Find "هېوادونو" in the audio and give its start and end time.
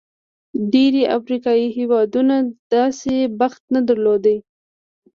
1.77-2.35